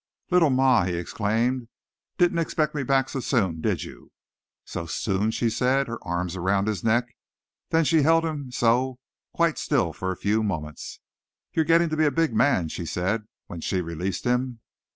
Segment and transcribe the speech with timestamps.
[0.31, 1.67] "Little ma," he exclaimed.
[2.17, 4.11] "Didn't expect me back so soon, did you?"
[4.65, 7.15] "So soon," she said, her arms around his neck.
[7.69, 8.97] Then she held him so,
[9.31, 11.01] quite still for a few moments.
[11.53, 14.61] "You're getting to be a big man," she said when she released him.